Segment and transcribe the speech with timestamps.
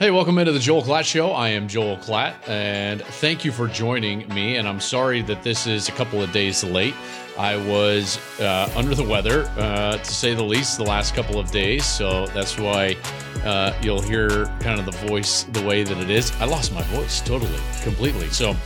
[0.00, 1.32] Hey, welcome into the Joel Klatt Show.
[1.32, 4.56] I am Joel Klatt, and thank you for joining me.
[4.56, 6.94] And I'm sorry that this is a couple of days late.
[7.38, 11.50] I was uh, under the weather, uh, to say the least, the last couple of
[11.50, 11.84] days.
[11.84, 12.96] So that's why
[13.44, 16.32] uh, you'll hear kind of the voice the way that it is.
[16.40, 18.30] I lost my voice totally, completely.
[18.30, 18.56] So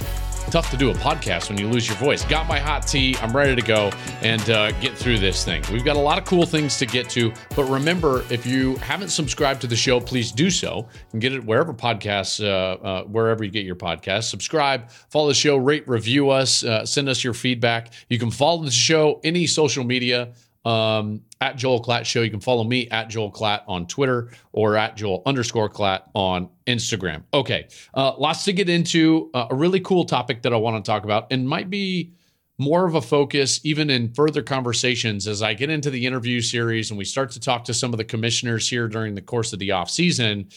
[0.51, 2.25] tough to do a podcast when you lose your voice.
[2.25, 3.17] Got my hot tea.
[3.21, 3.91] I'm ready to go
[4.23, 5.63] and uh, get through this thing.
[5.73, 9.09] We've got a lot of cool things to get to, but remember, if you haven't
[9.09, 13.45] subscribed to the show, please do so and get it wherever podcasts, uh, uh, wherever
[13.45, 14.25] you get your podcasts.
[14.25, 17.93] Subscribe, follow the show, rate, review us, uh, send us your feedback.
[18.09, 20.33] You can follow the show any social media
[20.65, 22.23] um, at Joel Klatt Show.
[22.23, 26.49] You can follow me at Joel Klatt on Twitter or at Joel underscore Klatt on
[26.67, 27.23] Instagram.
[27.35, 29.31] Okay, uh, lots to get into.
[29.35, 32.15] Uh, a really cool topic that I want to talk about and might be
[32.57, 36.91] more of a focus even in further conversations as I get into the interview series
[36.91, 39.59] and we start to talk to some of the commissioners here during the course of
[39.59, 40.49] the off season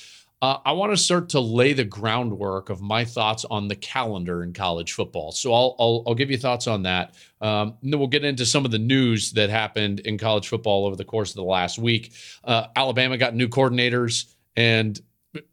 [0.41, 4.43] uh, I want to start to lay the groundwork of my thoughts on the calendar
[4.43, 5.31] in college football.
[5.31, 7.15] So I'll I'll, I'll give you thoughts on that.
[7.41, 10.85] Um, and then we'll get into some of the news that happened in college football
[10.85, 12.13] over the course of the last week.
[12.43, 15.01] Uh, Alabama got new coordinators and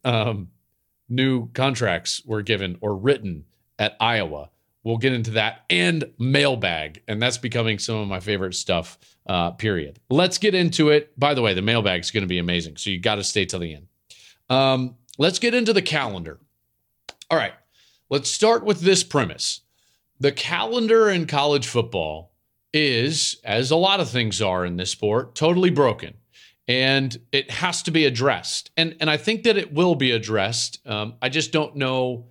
[0.04, 0.48] um,
[1.08, 3.44] new contracts were given or written
[3.78, 4.50] at Iowa.
[4.82, 8.98] We'll get into that and mailbag, and that's becoming some of my favorite stuff.
[9.26, 9.98] Uh, period.
[10.10, 11.18] Let's get into it.
[11.18, 13.46] By the way, the mailbag is going to be amazing, so you got to stay
[13.46, 13.86] till the end.
[14.48, 16.38] Um, let's get into the calendar.
[17.30, 17.54] All right,
[18.10, 19.60] let's start with this premise.
[20.20, 22.32] The calendar in college football
[22.72, 26.14] is, as a lot of things are in this sport, totally broken.
[26.66, 28.70] And it has to be addressed.
[28.76, 30.80] And, and I think that it will be addressed.
[30.86, 32.26] Um, I just don't know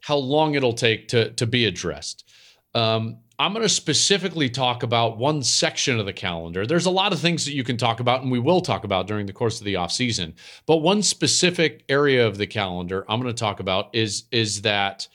[0.00, 2.28] how long it'll take to, to be addressed.
[2.74, 6.64] Um, I'm going to specifically talk about one section of the calendar.
[6.64, 9.08] There's a lot of things that you can talk about, and we will talk about
[9.08, 10.36] during the course of the off season.
[10.64, 15.08] But one specific area of the calendar I'm going to talk about is is that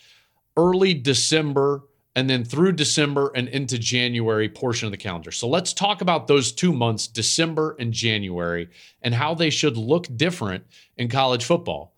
[0.58, 1.84] early December
[2.18, 5.32] and then through December and into January portion of the calendar.
[5.32, 8.68] So let's talk about those two months, December and January,
[9.02, 10.66] and how they should look different
[10.98, 11.94] in college football.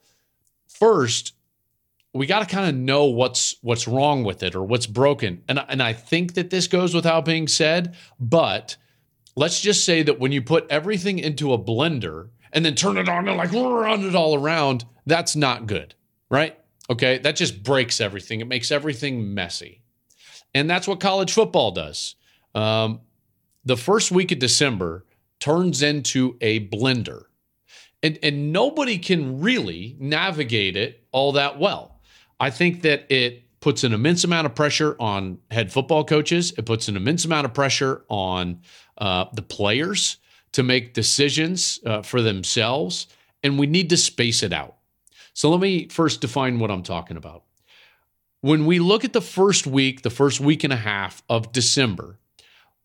[0.68, 1.34] First,
[2.14, 5.44] we got to kind of know what's what's wrong with it or what's broken.
[5.48, 8.78] And and I think that this goes without being said, but
[9.36, 13.08] let's just say that when you put everything into a blender and then turn it
[13.08, 15.94] on and like run it all around, that's not good,
[16.30, 16.58] right?
[16.90, 18.42] Okay, that just breaks everything.
[18.42, 19.84] It makes everything messy,
[20.56, 22.16] and that's what college football does.
[22.56, 23.02] Um,
[23.64, 25.06] the first week of December
[25.40, 27.26] turns into a blender,
[28.02, 31.89] and and nobody can really navigate it all that well.
[32.40, 36.54] I think that it puts an immense amount of pressure on head football coaches.
[36.58, 38.62] It puts an immense amount of pressure on
[38.98, 40.18] uh, the players
[40.54, 43.08] to make decisions uh, for themselves,
[43.44, 44.76] and we need to space it out.
[45.34, 47.44] So let me first define what I'm talking about.
[48.42, 52.18] When we look at the first week, the first week and a half of December,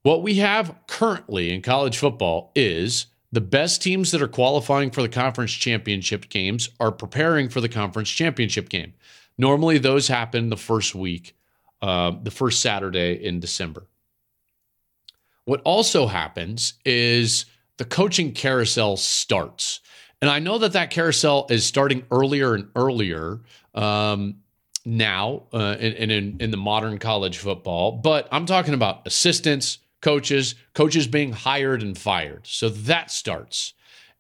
[0.02, 5.02] what we have currently in college football is the best teams that are qualifying for
[5.02, 8.94] the conference championship games are preparing for the conference championship game.
[9.36, 11.36] Normally, those happen the first week,
[11.82, 13.86] uh, the first Saturday in December.
[15.44, 17.46] What also happens is
[17.76, 19.80] the coaching carousel starts.
[20.22, 23.40] And I know that that carousel is starting earlier and earlier
[23.74, 24.36] um,
[24.84, 30.54] now uh, in, in, in the modern college football, but I'm talking about assistants, coaches,
[30.74, 32.46] coaches being hired and fired.
[32.46, 33.74] So that starts.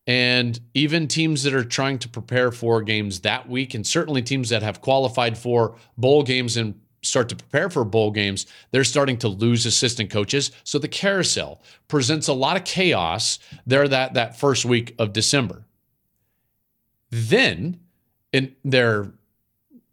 [0.06, 4.50] And even teams that are trying to prepare for games that week, and certainly teams
[4.50, 9.16] that have qualified for bowl games and start to prepare for bowl games, they're starting
[9.18, 10.50] to lose assistant coaches.
[10.62, 15.64] So the carousel presents a lot of chaos there that, that first week of December.
[17.10, 17.80] Then
[18.32, 19.12] in their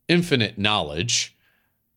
[0.08, 1.38] infinite knowledge,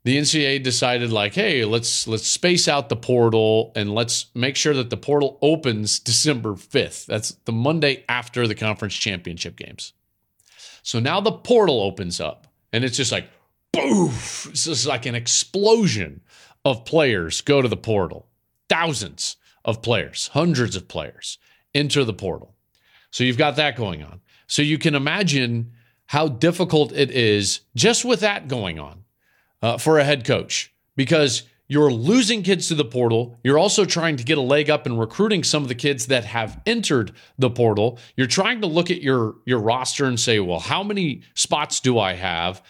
[0.04, 4.74] the NCAA decided like, hey, let's let's space out the portal and let's make sure
[4.74, 7.06] that the portal opens December 5th.
[7.06, 9.94] That's the Monday after the conference championship games.
[10.82, 13.28] So now the portal opens up and it's just like
[13.72, 14.46] boof.
[14.50, 16.20] It's just like an explosion
[16.66, 18.28] of players go to the portal.
[18.68, 21.38] Thousands of players, hundreds of players
[21.74, 22.54] enter the portal.
[23.10, 24.20] So you've got that going on.
[24.46, 25.72] So you can imagine
[26.06, 29.03] how difficult it is just with that going on
[29.64, 33.38] uh, for a head coach because you're losing kids to the portal.
[33.42, 36.26] You're also trying to get a leg up in recruiting some of the kids that
[36.26, 37.98] have entered the portal.
[38.14, 41.98] You're trying to look at your your roster and say, well, how many spots do
[41.98, 42.62] I have?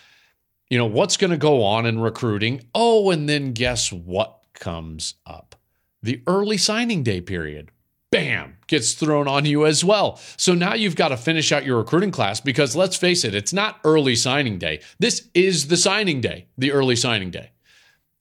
[0.70, 2.62] You know, what's going to go on in recruiting?
[2.72, 5.56] Oh, and then guess what comes up?
[6.00, 7.72] The early signing day period
[8.14, 10.20] bam, gets thrown on you as well.
[10.36, 13.52] So now you've got to finish out your recruiting class because let's face it, it's
[13.52, 14.82] not early signing day.
[15.00, 17.50] This is the signing day, the early signing day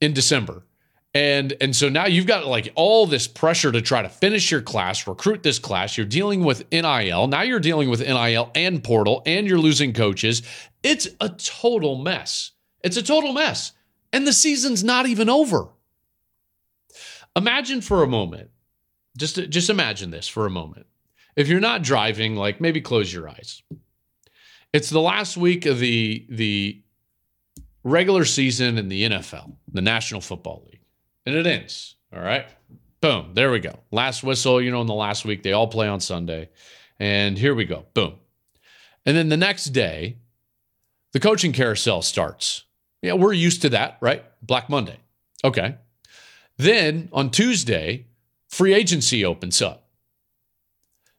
[0.01, 0.63] in December.
[1.13, 4.63] And and so now you've got like all this pressure to try to finish your
[4.63, 5.95] class, recruit this class.
[5.95, 7.27] You're dealing with NIL.
[7.27, 10.41] Now you're dealing with NIL and portal and you're losing coaches.
[10.81, 12.49] It's a total mess.
[12.83, 13.73] It's a total mess.
[14.11, 15.67] And the season's not even over.
[17.35, 18.49] Imagine for a moment
[19.17, 20.87] just just imagine this for a moment.
[21.35, 23.61] If you're not driving, like maybe close your eyes.
[24.71, 26.81] It's the last week of the the
[27.83, 30.81] regular season in the NFL, the National Football League.
[31.25, 31.95] And it ends.
[32.13, 32.45] All right.
[33.01, 33.31] Boom.
[33.33, 33.79] There we go.
[33.91, 36.49] Last whistle, you know, in the last week, they all play on Sunday.
[36.99, 37.85] And here we go.
[37.93, 38.15] Boom.
[39.05, 40.17] And then the next day,
[41.11, 42.63] the coaching carousel starts.
[43.01, 44.23] Yeah, we're used to that, right?
[44.41, 44.97] Black Monday.
[45.43, 45.75] Okay.
[46.57, 48.07] Then on Tuesday,
[48.53, 49.89] free agency opens up.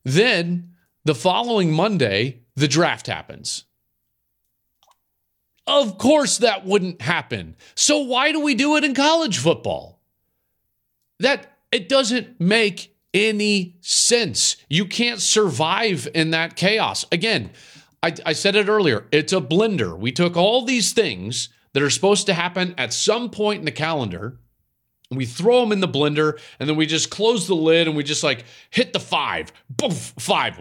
[0.04, 3.64] Then the following Monday, the draft happens.
[5.66, 7.56] Of course, that wouldn't happen.
[7.75, 10.02] So, why do we do it in college football?
[11.20, 14.56] That it doesn't make any sense.
[14.69, 17.06] You can't survive in that chaos.
[17.10, 17.50] Again,
[18.02, 19.98] I, I said it earlier it's a blender.
[19.98, 23.72] We took all these things that are supposed to happen at some point in the
[23.72, 24.38] calendar
[25.16, 28.02] we throw them in the blender and then we just close the lid and we
[28.02, 29.52] just like hit the five.
[29.69, 30.56] Boof, five.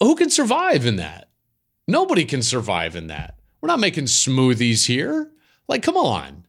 [0.00, 1.28] Who can survive in that?
[1.86, 3.38] Nobody can survive in that.
[3.60, 5.30] We're not making smoothies here.
[5.68, 6.46] Like, come on.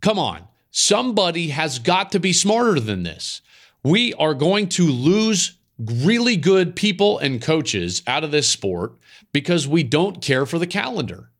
[0.00, 0.46] Come on.
[0.70, 3.40] Somebody has got to be smarter than this.
[3.82, 8.94] We are going to lose really good people and coaches out of this sport
[9.32, 11.30] because we don't care for the calendar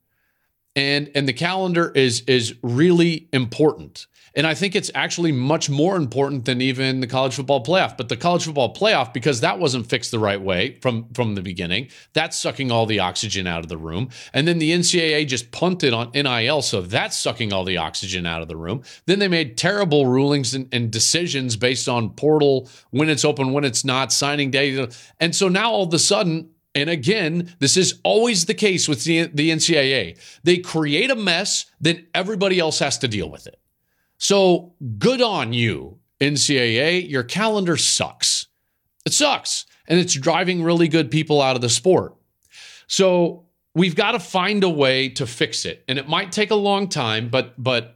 [0.77, 4.07] and and the calendar is is really important.
[4.35, 7.97] And i think it's actually much more important than even the college football playoff.
[7.97, 11.41] But the college football playoff because that wasn't fixed the right way from from the
[11.41, 14.11] beginning that's sucking all the oxygen out of the room.
[14.35, 18.43] And then the ncaa just punted on nil so that's sucking all the oxygen out
[18.43, 18.83] of the room.
[19.07, 23.65] Then they made terrible rulings and, and decisions based on portal when it's open when
[23.65, 24.87] it's not signing day.
[25.19, 29.03] And so now all of a sudden and again, this is always the case with
[29.05, 30.19] the, NCAA.
[30.45, 33.59] They create a mess, then everybody else has to deal with it.
[34.19, 37.09] So good on you, NCAA.
[37.09, 38.49] Your calendar sucks.
[39.07, 39.65] It sucks.
[39.89, 42.15] And it's driving really good people out of the sport.
[42.89, 45.83] So we've got to find a way to fix it.
[45.89, 47.96] And it might take a long time, but but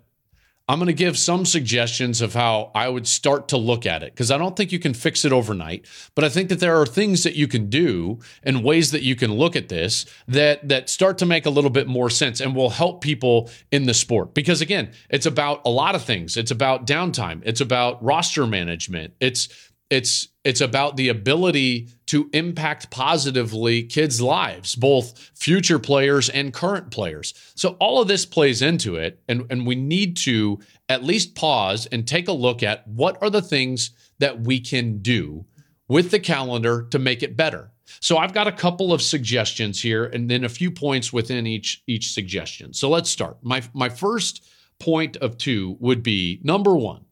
[0.71, 4.13] I'm going to give some suggestions of how I would start to look at it
[4.13, 5.85] because I don't think you can fix it overnight,
[6.15, 9.17] but I think that there are things that you can do and ways that you
[9.17, 12.55] can look at this that that start to make a little bit more sense and
[12.55, 14.33] will help people in the sport.
[14.33, 16.37] Because again, it's about a lot of things.
[16.37, 19.15] It's about downtime, it's about roster management.
[19.19, 19.49] It's
[19.91, 26.91] it's it's about the ability to impact positively kids' lives, both future players and current
[26.91, 27.35] players.
[27.57, 31.85] So all of this plays into it, and, and we need to at least pause
[31.87, 35.45] and take a look at what are the things that we can do
[35.89, 37.71] with the calendar to make it better.
[37.99, 41.83] So I've got a couple of suggestions here, and then a few points within each
[41.87, 42.73] each suggestion.
[42.73, 43.39] So let's start.
[43.43, 47.05] My my first point of two would be number one: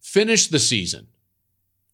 [0.00, 1.08] finish the season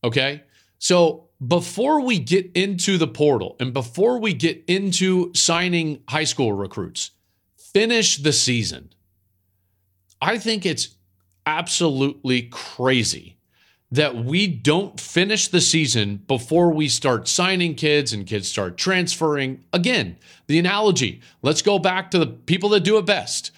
[0.02, 0.42] Okay.
[0.78, 6.52] So before we get into the portal and before we get into signing high school
[6.52, 7.12] recruits,
[7.56, 8.90] finish the season.
[10.20, 10.96] I think it's
[11.46, 13.38] absolutely crazy
[13.92, 19.64] that we don't finish the season before we start signing kids and kids start transferring.
[19.72, 20.16] Again,
[20.46, 23.50] the analogy let's go back to the people that do it best.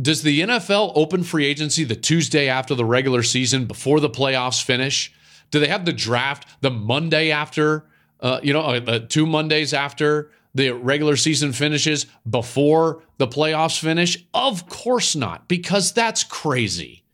[0.00, 4.62] Does the NFL open free agency the Tuesday after the regular season before the playoffs
[4.62, 5.12] finish?
[5.50, 7.86] Do they have the draft the Monday after
[8.20, 13.78] uh, you know, uh, uh, two Mondays after the regular season finishes before the playoffs
[13.78, 14.26] finish?
[14.34, 17.04] Of course not, because that's crazy.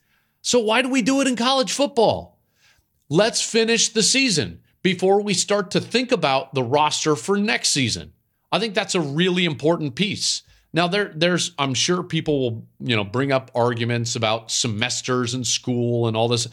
[0.43, 2.39] So why do we do it in college football?
[3.09, 8.13] Let's finish the season before we start to think about the roster for next season.
[8.51, 10.43] I think that's a really important piece.
[10.73, 15.47] Now there there's I'm sure people will, you know, bring up arguments about semesters and
[15.47, 16.49] school and all this.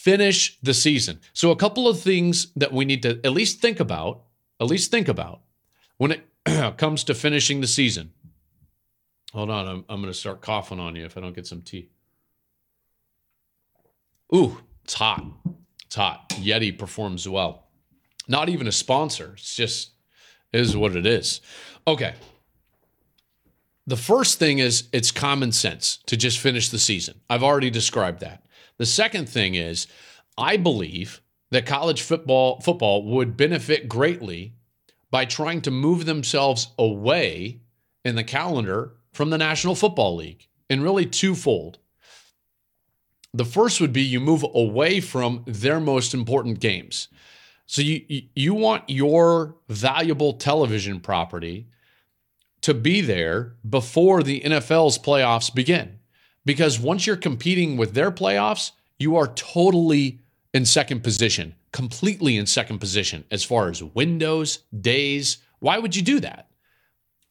[0.00, 1.20] Finish the season.
[1.34, 4.22] So a couple of things that we need to at least think about,
[4.58, 5.42] at least think about
[5.98, 6.26] when it
[6.78, 8.10] comes to finishing the season.
[9.34, 11.60] Hold on, I'm, I'm going to start coughing on you if I don't get some
[11.60, 11.90] tea.
[14.34, 15.22] Ooh, it's hot.
[15.84, 16.30] It's hot.
[16.30, 17.66] Yeti performs well.
[18.26, 19.34] Not even a sponsor.
[19.34, 19.90] It's just
[20.50, 21.42] is what it is.
[21.86, 22.14] Okay.
[23.86, 27.20] The first thing is it's common sense to just finish the season.
[27.28, 28.46] I've already described that.
[28.80, 29.86] The second thing is
[30.38, 31.20] I believe
[31.50, 34.54] that college football football would benefit greatly
[35.10, 37.60] by trying to move themselves away
[38.06, 40.48] in the calendar from the National Football League.
[40.70, 41.78] And really twofold.
[43.34, 47.08] The first would be you move away from their most important games.
[47.66, 51.68] So you you want your valuable television property
[52.62, 55.99] to be there before the NFL's playoffs begin.
[56.44, 60.20] Because once you're competing with their playoffs, you are totally
[60.52, 65.38] in second position, completely in second position as far as windows, days.
[65.58, 66.48] Why would you do that?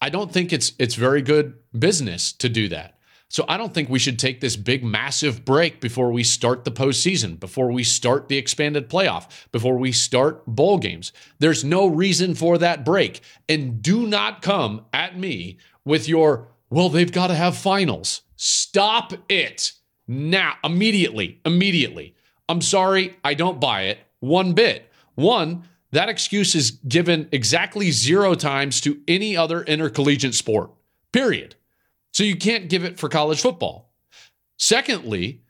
[0.02, 2.96] I don't think it's it's very good business to do that.
[3.32, 6.72] So I don't think we should take this big, massive break before we start the
[6.72, 11.14] postseason, before we start the expanded playoff, before we start bowl games.
[11.38, 13.22] There's no reason for that break.
[13.48, 18.22] And do not come at me with your, well, they've got to have finals.
[18.42, 19.74] Stop it
[20.08, 22.16] now, immediately, immediately.
[22.48, 24.90] I'm sorry, I don't buy it one bit.
[25.16, 30.72] One, that excuse is given exactly zero times to any other intercollegiate sport,
[31.12, 31.56] period.
[32.14, 33.92] So you can't give it for college football.
[34.58, 35.42] Secondly,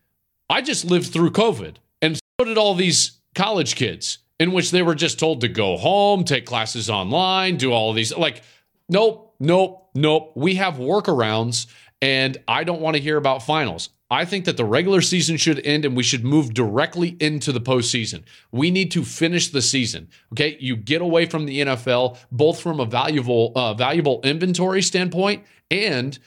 [0.50, 4.82] I just lived through COVID, and so did all these college kids, in which they
[4.82, 8.18] were just told to go home, take classes online, do all of these.
[8.18, 8.42] Like,
[8.90, 10.32] nope, nope, nope.
[10.36, 11.68] We have workarounds,
[12.02, 13.90] and I don't want to hear about finals.
[14.12, 17.62] I think that the regular season should end and we should move directly into the
[17.62, 18.24] postseason.
[18.52, 20.10] We need to finish the season.
[20.34, 25.46] Okay, you get away from the NFL both from a valuable uh, valuable inventory standpoint
[25.70, 26.18] and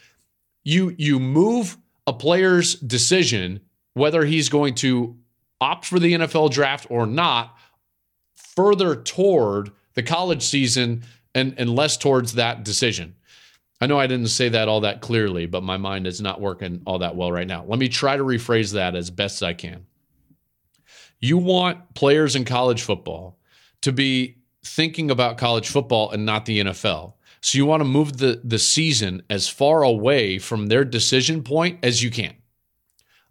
[0.62, 1.76] you you move
[2.06, 3.60] a player's decision
[3.94, 5.16] whether he's going to
[5.60, 7.56] opt for the NFL draft or not
[8.34, 11.02] further toward the college season
[11.34, 13.16] and and less towards that decision.
[13.82, 16.82] I know I didn't say that all that clearly, but my mind is not working
[16.86, 17.64] all that well right now.
[17.66, 19.86] Let me try to rephrase that as best I can.
[21.18, 23.40] You want players in college football
[23.80, 27.14] to be thinking about college football and not the NFL.
[27.40, 31.80] So you want to move the, the season as far away from their decision point
[31.82, 32.36] as you can.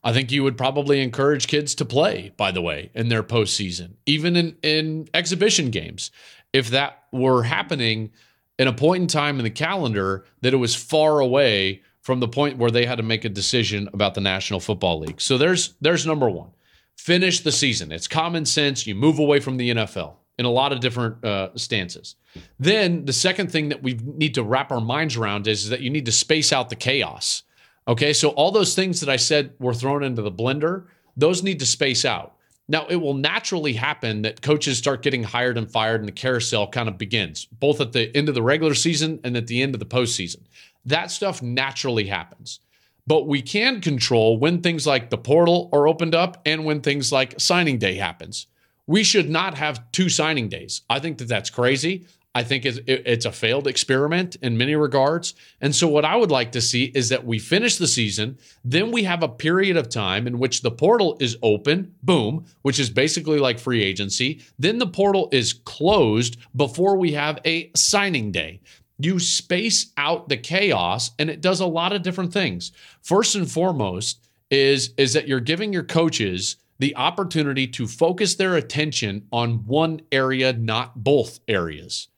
[0.03, 3.93] I think you would probably encourage kids to play, by the way, in their postseason,
[4.05, 6.11] even in, in exhibition games.
[6.51, 8.11] If that were happening
[8.61, 12.27] in a point in time in the calendar that it was far away from the
[12.27, 15.19] point where they had to make a decision about the National Football League.
[15.19, 16.51] So there's there's number one.
[16.95, 17.91] Finish the season.
[17.91, 18.85] It's common sense.
[18.85, 22.17] You move away from the NFL in a lot of different uh, stances.
[22.59, 25.89] Then the second thing that we need to wrap our minds around is that you
[25.89, 27.41] need to space out the chaos.
[27.87, 30.85] Okay, so all those things that I said were thrown into the blender,
[31.17, 32.35] those need to space out.
[32.71, 36.67] Now, it will naturally happen that coaches start getting hired and fired, and the carousel
[36.67, 39.75] kind of begins, both at the end of the regular season and at the end
[39.75, 40.43] of the postseason.
[40.85, 42.61] That stuff naturally happens.
[43.05, 47.11] But we can control when things like the portal are opened up and when things
[47.11, 48.47] like signing day happens
[48.91, 50.81] we should not have two signing days.
[50.89, 52.07] I think that that's crazy.
[52.33, 55.33] I think it's, a failed experiment in many regards.
[55.59, 58.91] And so, what I would like to see is that we finish the season, then
[58.91, 62.89] we have a period of time in which the portal is open, boom, which is
[62.89, 64.41] basically like free agency.
[64.57, 68.61] Then the portal is closed before we have a signing day.
[68.97, 72.71] You space out the chaos, and it does a lot of different things.
[73.01, 74.21] First and foremost,
[74.51, 80.01] is, is that you're giving your coaches the opportunity to focus their attention on one
[80.11, 82.09] area, not both areas.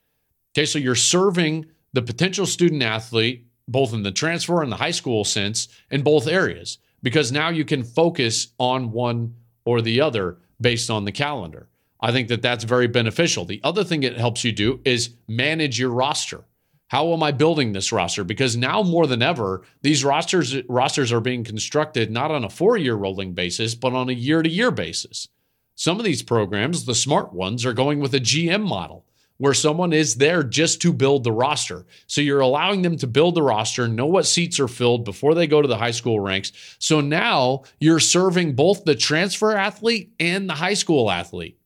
[0.55, 4.91] Okay, so you're serving the potential student athlete, both in the transfer and the high
[4.91, 10.37] school sense, in both areas, because now you can focus on one or the other
[10.61, 11.69] based on the calendar.
[11.99, 13.45] I think that that's very beneficial.
[13.45, 16.43] The other thing it helps you do is manage your roster.
[16.87, 18.23] How am I building this roster?
[18.23, 22.93] Because now more than ever, these rosters rosters are being constructed not on a four-year
[22.93, 25.27] rolling basis, but on a year-to-year basis.
[25.75, 29.05] Some of these programs, the smart ones, are going with a GM model,
[29.37, 31.85] where someone is there just to build the roster.
[32.07, 35.47] So you're allowing them to build the roster, know what seats are filled before they
[35.47, 36.51] go to the high school ranks.
[36.79, 41.57] So now you're serving both the transfer athlete and the high school athlete.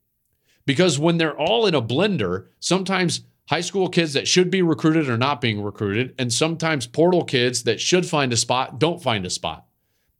[0.66, 5.10] Because when they're all in a blender, sometimes high school kids that should be recruited
[5.10, 9.26] are not being recruited, and sometimes portal kids that should find a spot don't find
[9.26, 9.66] a spot.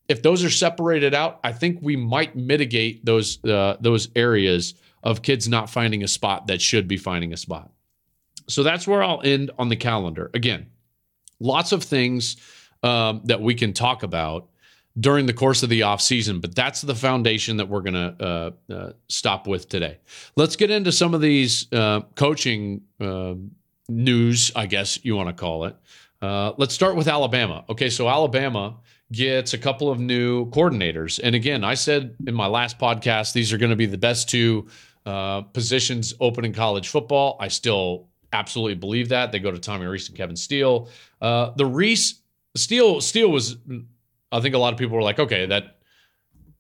[0.08, 4.74] If those are separated out, I think we might mitigate those uh, those areas
[5.08, 7.72] of kids not finding a spot that should be finding a spot.
[8.50, 10.30] So that's where I'll end on the calendar.
[10.34, 10.68] Again,
[11.40, 12.36] lots of things
[12.84, 14.50] um, that we can talk about
[15.00, 18.16] during the course of the off season, but that's the foundation that we're going to
[18.20, 19.98] uh, uh, stop with today.
[20.36, 23.52] Let's get into some of these uh, coaching um,
[23.88, 25.76] news, I guess you want to call it.
[26.22, 27.64] Uh, let's start with Alabama.
[27.70, 28.76] Okay, so Alabama
[29.12, 31.20] gets a couple of new coordinators.
[31.24, 34.30] And again, I said in my last podcast, these are going to be the best
[34.30, 34.68] two
[35.08, 37.38] uh, positions open in college football.
[37.40, 39.32] I still absolutely believe that.
[39.32, 40.90] They go to Tommy Reese and Kevin Steele.
[41.22, 42.22] Uh, the Reese
[42.58, 43.56] Steele Steele was,
[44.32, 45.78] I think a lot of people were like, okay, that,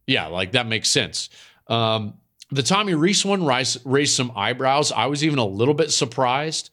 [0.06, 1.30] yeah, like that makes sense.
[1.68, 2.14] Um,
[2.50, 4.94] the Tommy Reese one raised, raised some eyebrows.
[4.94, 6.70] I was even a little bit surprised,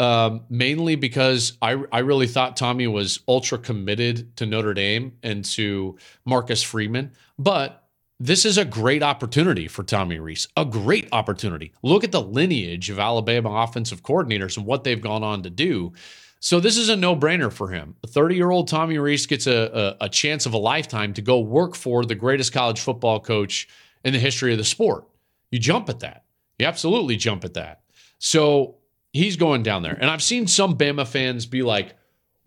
[0.00, 5.42] um, mainly because I I really thought Tommy was ultra committed to Notre Dame and
[5.46, 7.83] to Marcus Freeman, but
[8.20, 10.46] this is a great opportunity for Tommy Reese.
[10.56, 11.72] A great opportunity.
[11.82, 15.92] Look at the lineage of Alabama offensive coordinators and what they've gone on to do.
[16.38, 17.96] So this is a no-brainer for him.
[18.04, 21.74] A 30-year-old Tommy Reese gets a, a, a chance of a lifetime to go work
[21.74, 23.66] for the greatest college football coach
[24.04, 25.08] in the history of the sport.
[25.50, 26.24] You jump at that.
[26.58, 27.80] You absolutely jump at that.
[28.18, 28.76] So
[29.12, 29.96] he's going down there.
[29.98, 31.94] And I've seen some Bama fans be like,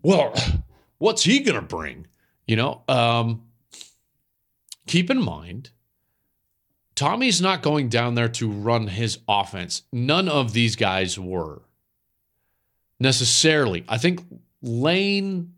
[0.02, 0.32] well,
[0.98, 2.06] what's he going to bring?
[2.46, 3.47] You know, um,
[4.88, 5.70] keep in mind,
[6.94, 9.82] Tommy's not going down there to run his offense.
[9.92, 11.62] None of these guys were
[12.98, 13.84] necessarily.
[13.88, 14.20] I think
[14.62, 15.54] Lane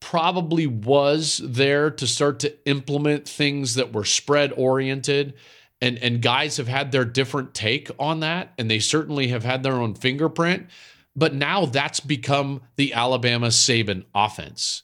[0.00, 5.34] probably was there to start to implement things that were spread oriented.
[5.80, 9.62] And, and guys have had their different take on that, and they certainly have had
[9.62, 10.66] their own fingerprint.
[11.14, 14.82] But now that's become the Alabama Saban offense.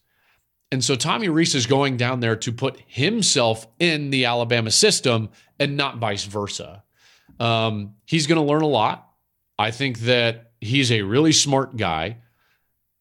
[0.72, 5.30] And so Tommy Reese is going down there to put himself in the Alabama system
[5.58, 6.84] and not vice versa.
[7.40, 9.08] Um, he's going to learn a lot.
[9.58, 12.18] I think that he's a really smart guy.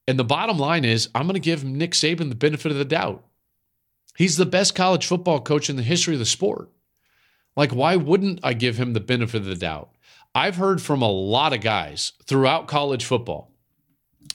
[0.08, 2.86] And the bottom line is, I'm going to give Nick Saban the benefit of the
[2.86, 3.24] doubt.
[4.18, 6.72] He's the best college football coach in the history of the sport.
[7.56, 9.92] Like, why wouldn't I give him the benefit of the doubt?
[10.34, 13.52] I've heard from a lot of guys throughout college football,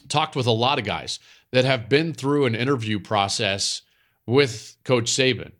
[0.07, 1.19] talked with a lot of guys
[1.51, 3.81] that have been through an interview process
[4.25, 5.51] with Coach Saban.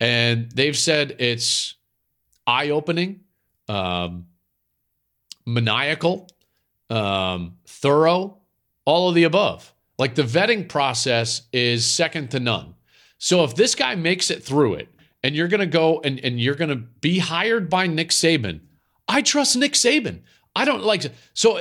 [0.00, 1.74] And they've said it's
[2.46, 3.20] eye opening,
[3.68, 4.26] um,
[5.46, 6.28] maniacal,
[6.90, 8.38] um, thorough,
[8.84, 9.72] all of the above.
[9.98, 12.74] Like the vetting process is second to none.
[13.18, 14.88] So if this guy makes it through it
[15.22, 18.60] and you're going to go and, and you're going to be hired by Nick Saban,
[19.08, 20.22] I trust Nick Saban.
[20.56, 21.04] I don't like.
[21.32, 21.60] So,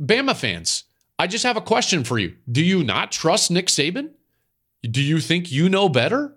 [0.00, 0.84] Bama fans,
[1.18, 2.36] I just have a question for you.
[2.50, 4.10] Do you not trust Nick Saban?
[4.82, 6.36] Do you think you know better?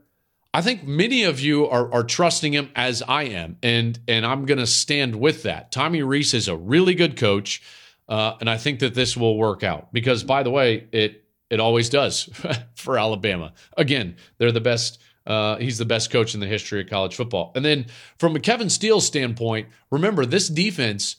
[0.53, 4.45] I think many of you are, are trusting him as I am, and and I'm
[4.45, 5.71] going to stand with that.
[5.71, 7.61] Tommy Reese is a really good coach,
[8.07, 9.91] uh, and I think that this will work out.
[9.91, 12.29] Because by the way, it it always does
[12.75, 13.51] for Alabama.
[13.75, 15.01] Again, they're the best.
[15.27, 17.51] Uh, he's the best coach in the history of college football.
[17.55, 21.17] And then from a Kevin Steele standpoint, remember this defense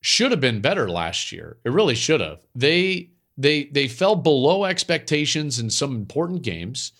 [0.00, 1.58] should have been better last year.
[1.64, 2.44] It really should have.
[2.54, 6.92] They they they fell below expectations in some important games.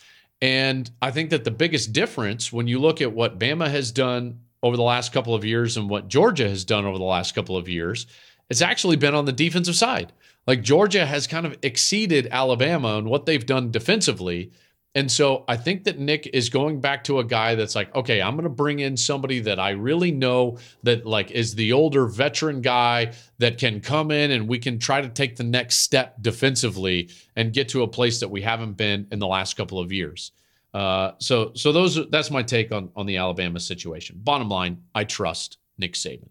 [0.43, 4.41] And I think that the biggest difference when you look at what Bama has done
[4.63, 7.57] over the last couple of years and what Georgia has done over the last couple
[7.57, 8.07] of years,
[8.49, 10.13] it's actually been on the defensive side.
[10.47, 14.51] Like Georgia has kind of exceeded Alabama and what they've done defensively.
[14.97, 18.21] And so I think that Nick is going back to a guy that's like, okay,
[18.21, 22.07] I'm going to bring in somebody that I really know that like is the older
[22.07, 26.21] veteran guy that can come in and we can try to take the next step
[26.21, 29.93] defensively and get to a place that we haven't been in the last couple of
[29.93, 30.33] years.
[30.75, 34.21] Uh, so so those that's my take on on the Alabama situation.
[34.23, 36.29] Bottom line, I trust Nick Saban.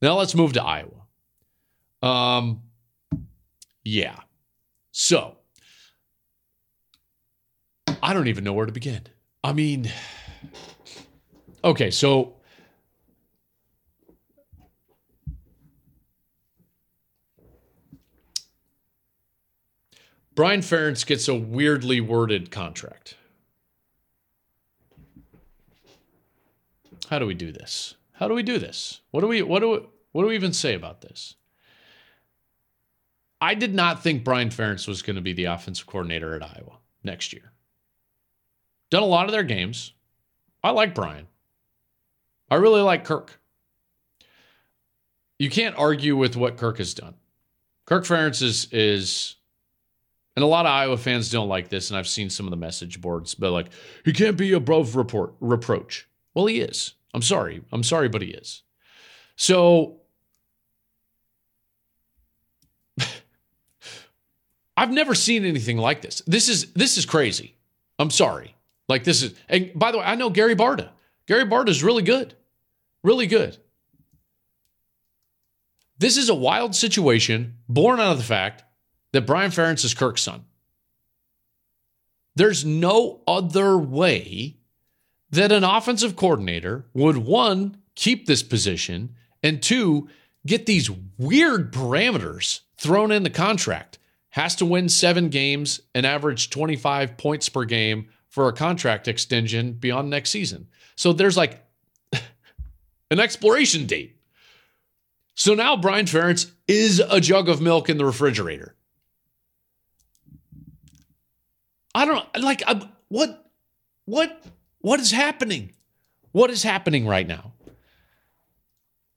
[0.00, 1.06] Now let's move to Iowa.
[2.02, 2.62] Um,
[3.84, 4.20] yeah.
[4.92, 5.38] So
[8.06, 9.00] I don't even know where to begin.
[9.42, 9.90] I mean,
[11.64, 12.36] okay, so
[20.36, 23.16] Brian Ferentz gets a weirdly worded contract.
[27.10, 27.96] How do we do this?
[28.12, 29.00] How do we do this?
[29.10, 29.78] What do we what do we,
[30.12, 31.34] what do we even say about this?
[33.40, 36.78] I did not think Brian Ferentz was going to be the offensive coordinator at Iowa
[37.02, 37.50] next year.
[38.90, 39.92] Done a lot of their games.
[40.62, 41.26] I like Brian.
[42.50, 43.40] I really like Kirk.
[45.38, 47.14] You can't argue with what Kirk has done.
[47.84, 49.36] Kirk Ferentz is is
[50.36, 52.56] and a lot of Iowa fans don't like this, and I've seen some of the
[52.56, 53.68] message boards, but like,
[54.04, 56.06] he can't be above report reproach.
[56.34, 56.92] Well, he is.
[57.14, 57.62] I'm sorry.
[57.72, 58.62] I'm sorry, but he is.
[59.36, 60.00] So
[64.76, 66.20] I've never seen anything like this.
[66.26, 67.56] This is this is crazy.
[67.98, 68.55] I'm sorry.
[68.88, 70.90] Like this is and by the way, I know Gary Barta.
[71.26, 72.34] Gary Barta is really good.
[73.02, 73.56] Really good.
[75.98, 78.64] This is a wild situation born out of the fact
[79.12, 80.44] that Brian Ferentz is Kirk's son.
[82.34, 84.58] There's no other way
[85.30, 90.08] that an offensive coordinator would one, keep this position, and two,
[90.46, 93.98] get these weird parameters thrown in the contract.
[94.30, 99.72] Has to win seven games and average 25 points per game for a contract extension
[99.72, 100.68] beyond next season.
[100.94, 101.64] So there's like
[103.10, 104.20] an exploration date.
[105.34, 108.74] So now Brian Ferentz is a jug of milk in the refrigerator.
[111.94, 113.50] I don't like I, what
[114.04, 114.44] what
[114.80, 115.72] what is happening?
[116.32, 117.54] What is happening right now?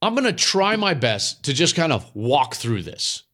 [0.00, 3.24] I'm going to try my best to just kind of walk through this.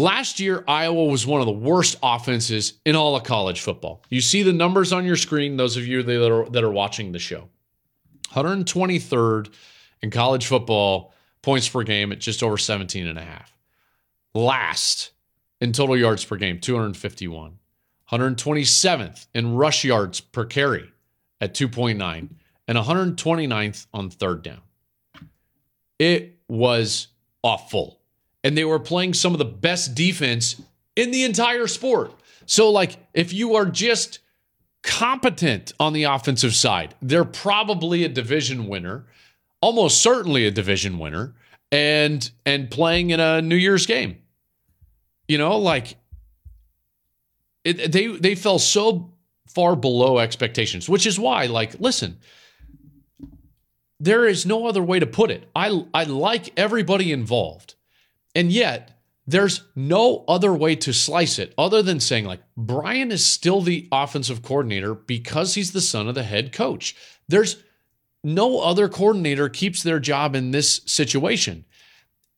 [0.00, 4.02] Last year, Iowa was one of the worst offenses in all of college football.
[4.08, 7.12] You see the numbers on your screen, those of you that are, that are watching
[7.12, 7.50] the show.
[8.30, 9.52] 123rd
[10.00, 13.54] in college football points per game at just over 17 and a half.
[14.32, 15.10] Last
[15.60, 17.58] in total yards per game, 251.
[18.10, 20.90] 127th in rush yards per carry
[21.42, 22.30] at 2.9,
[22.68, 24.62] and 129th on third down.
[25.98, 27.08] It was
[27.44, 27.99] awful.
[28.42, 30.60] And they were playing some of the best defense
[30.96, 32.12] in the entire sport.
[32.46, 34.20] So, like, if you are just
[34.82, 39.06] competent on the offensive side, they're probably a division winner,
[39.60, 41.34] almost certainly a division winner,
[41.70, 44.18] and and playing in a New Year's game.
[45.28, 45.96] You know, like
[47.64, 49.12] it, they they fell so
[49.48, 52.18] far below expectations, which is why, like, listen,
[53.98, 55.48] there is no other way to put it.
[55.54, 57.74] I I like everybody involved,
[58.34, 63.24] and yet there's no other way to slice it other than saying like Brian is
[63.24, 66.96] still the offensive coordinator because he's the son of the head coach.
[67.28, 67.62] There's
[68.24, 71.64] no other coordinator keeps their job in this situation.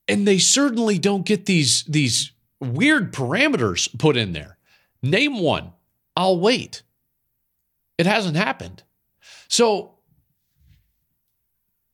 [0.09, 4.59] And they certainly don't get these these weird parameters put in there.
[5.03, 5.73] Name one.
[6.17, 6.83] I'll wait.
[7.99, 8.83] It hasn't happened.
[9.49, 9.95] So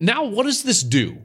[0.01, 1.23] now what does this do?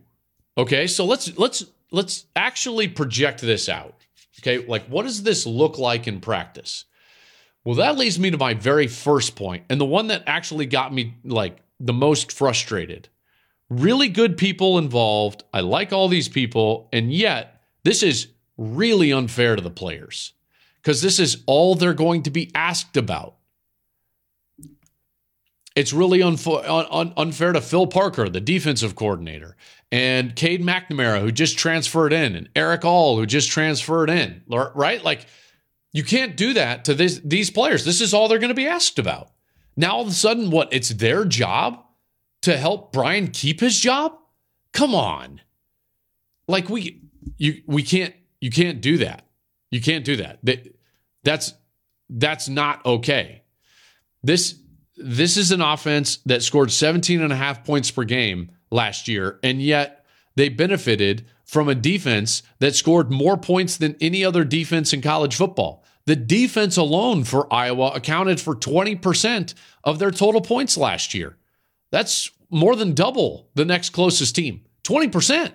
[0.57, 3.95] Okay, so let's let's let's actually project this out.
[4.41, 6.83] Okay, like what does this look like in practice?
[7.63, 10.93] Well, that leads me to my very first point, and the one that actually got
[10.93, 13.07] me like the most frustrated.
[13.69, 15.43] Really good people involved.
[15.53, 18.27] I like all these people, and yet this is
[18.57, 20.33] really unfair to the players
[20.81, 23.35] because this is all they're going to be asked about.
[25.75, 29.55] It's really unfa- un- unfair to Phil Parker, the defensive coordinator,
[29.91, 35.03] and Cade McNamara, who just transferred in, and Erick All, who just transferred in, right?
[35.03, 35.25] Like,
[35.91, 37.85] you can't do that to this, these players.
[37.85, 39.31] This is all they're going to be asked about.
[39.75, 40.71] Now, all of a sudden, what?
[40.71, 41.83] It's their job
[42.43, 44.17] to help Brian keep his job?
[44.73, 45.41] Come on.
[46.47, 47.01] Like, we,
[47.37, 49.25] you, we can't, you can't do that.
[49.71, 50.39] You can't do that.
[51.23, 51.53] That's
[52.09, 53.41] that's not okay.
[54.21, 54.59] This
[54.97, 59.39] this is an offense that scored 17 and a half points per game last year
[59.43, 64.93] and yet they benefited from a defense that scored more points than any other defense
[64.93, 65.83] in college football.
[66.05, 69.53] The defense alone for Iowa accounted for 20%
[69.83, 71.37] of their total points last year.
[71.91, 74.61] That's more than double the next closest team.
[74.83, 75.53] 20%.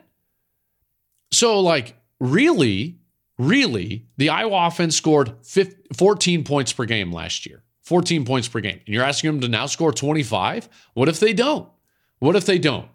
[1.32, 2.98] So like really
[3.38, 7.62] really, the Iowa offense scored 15, 14 points per game last year.
[7.88, 8.80] 14 points per game.
[8.84, 10.68] And you're asking them to now score 25?
[10.92, 11.68] What if they don't?
[12.18, 12.88] What if they don't?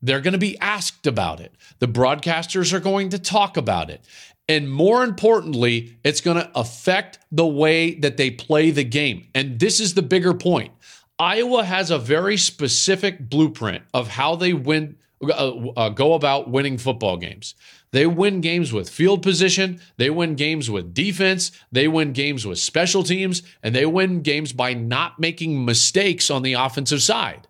[0.00, 1.54] They're going to be asked about it.
[1.78, 4.02] The broadcasters are going to talk about it.
[4.48, 9.28] And more importantly, it's going to affect the way that they play the game.
[9.34, 10.72] And this is the bigger point.
[11.18, 16.78] Iowa has a very specific blueprint of how they win, uh, uh, go about winning
[16.78, 17.54] football games.
[17.92, 22.58] They win games with field position, they win games with defense, they win games with
[22.58, 27.48] special teams, and they win games by not making mistakes on the offensive side.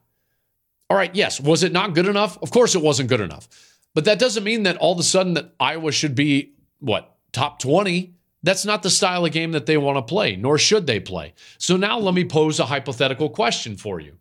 [0.89, 2.39] All right, yes, was it not good enough?
[2.43, 3.49] Of course it wasn't good enough.
[3.95, 7.59] But that doesn't mean that all of a sudden that Iowa should be what, top
[7.59, 11.01] 20 That's not the style of game that they want to play, nor should they
[11.01, 11.35] play.
[11.59, 14.17] So now let me pose a hypothetical question for you.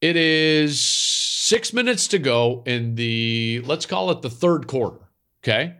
[0.00, 0.80] It is
[1.50, 5.00] six minutes to go in the, let's call it the third quarter.
[5.42, 5.74] Okay.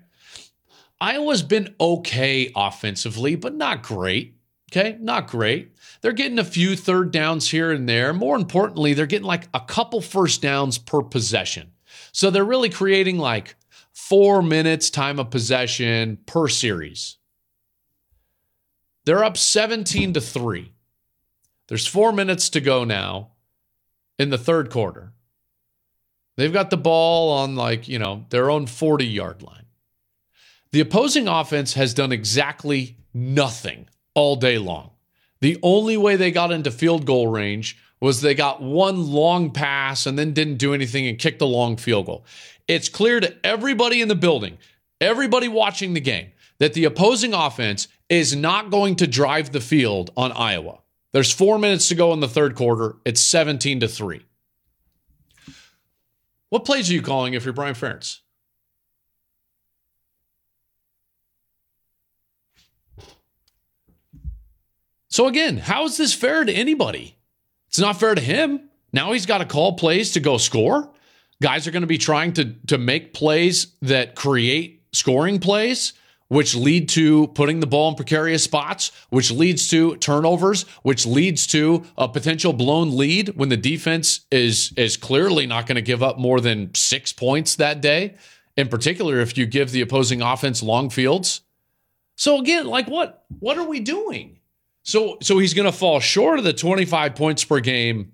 [1.00, 4.34] Iowa's been okay offensively, but not great.
[4.72, 4.98] Okay.
[5.00, 5.76] Not great.
[6.00, 8.12] They're getting a few third downs here and there.
[8.12, 11.70] More importantly, they're getting like a couple first downs per possession.
[12.10, 13.54] So they're really creating like
[13.92, 17.18] four minutes time of possession per series.
[19.04, 20.72] They're up 17 to 3.
[21.68, 23.34] There's four minutes to go now
[24.18, 25.12] in the third quarter.
[26.40, 29.66] They've got the ball on like, you know, their own 40 yard line.
[30.72, 34.92] The opposing offense has done exactly nothing all day long.
[35.42, 40.06] The only way they got into field goal range was they got one long pass
[40.06, 42.24] and then didn't do anything and kicked a long field goal.
[42.66, 44.56] It's clear to everybody in the building,
[44.98, 50.10] everybody watching the game, that the opposing offense is not going to drive the field
[50.16, 50.78] on Iowa.
[51.12, 52.96] There's four minutes to go in the third quarter.
[53.04, 54.22] It's 17 to 3.
[56.50, 58.18] What plays are you calling if you're Brian Ferentz?
[65.08, 67.16] So again, how is this fair to anybody?
[67.68, 68.68] It's not fair to him.
[68.92, 70.90] Now he's got to call plays to go score.
[71.42, 75.94] Guys are going to be trying to to make plays that create scoring plays,
[76.30, 81.44] which lead to putting the ball in precarious spots, which leads to turnovers, which leads
[81.48, 86.04] to a potential blown lead when the defense is is clearly not going to give
[86.04, 88.14] up more than 6 points that day.
[88.56, 91.40] In particular, if you give the opposing offense long fields.
[92.16, 94.38] So again, like what what are we doing?
[94.84, 98.12] So so he's going to fall short of the 25 points per game,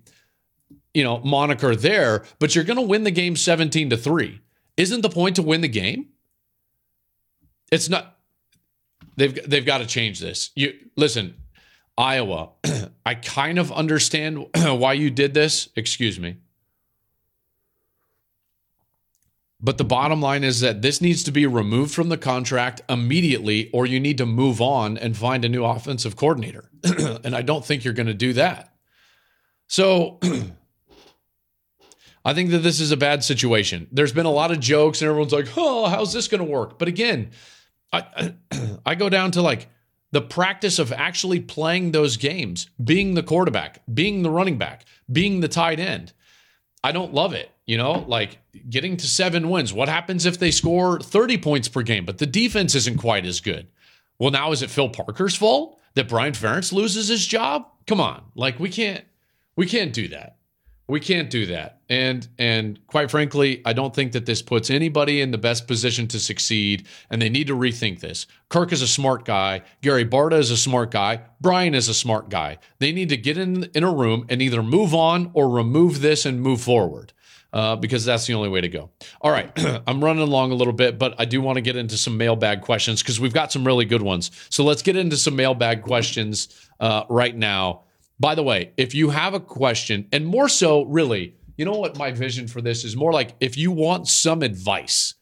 [0.91, 4.41] you know, moniker there, but you're going to win the game 17 to 3.
[4.75, 6.07] Isn't the point to win the game?
[7.71, 8.17] It's not
[9.15, 10.51] they've they've got to change this.
[10.55, 11.35] You listen,
[11.97, 12.49] Iowa,
[13.05, 15.69] I kind of understand why you did this.
[15.75, 16.37] Excuse me.
[19.59, 23.71] But the bottom line is that this needs to be removed from the contract immediately,
[23.71, 26.69] or you need to move on and find a new offensive coordinator.
[26.83, 28.71] and I don't think you're going to do that.
[29.65, 30.19] So
[32.23, 33.87] I think that this is a bad situation.
[33.91, 36.77] There's been a lot of jokes, and everyone's like, oh, how's this going to work?
[36.77, 37.31] But again,
[37.91, 38.33] I,
[38.85, 39.69] I go down to like
[40.11, 45.41] the practice of actually playing those games, being the quarterback, being the running back, being
[45.41, 46.13] the tight end.
[46.83, 47.51] I don't love it.
[47.65, 49.73] You know, like getting to seven wins.
[49.73, 53.41] What happens if they score 30 points per game, but the defense isn't quite as
[53.41, 53.67] good?
[54.19, 57.67] Well, now is it Phil Parker's fault that Brian Ferentz loses his job?
[57.87, 58.23] Come on.
[58.35, 59.03] Like we can't
[59.57, 60.36] we can't do that.
[60.89, 61.81] We can't do that.
[61.89, 66.07] And and quite frankly, I don't think that this puts anybody in the best position
[66.07, 68.25] to succeed and they need to rethink this.
[68.49, 72.29] Kirk is a smart guy, Gary Barta is a smart guy, Brian is a smart
[72.29, 72.57] guy.
[72.79, 76.25] They need to get in in a room and either move on or remove this
[76.25, 77.13] and move forward.
[77.53, 78.89] Uh, because that's the only way to go.
[79.21, 79.49] All right,
[79.87, 82.61] I'm running along a little bit, but I do want to get into some mailbag
[82.61, 84.31] questions because we've got some really good ones.
[84.49, 86.49] So let's get into some mailbag questions
[86.81, 87.83] uh, right now.
[88.19, 91.97] By the way, if you have a question, and more so, really, you know what
[91.97, 95.15] my vision for this is more like if you want some advice.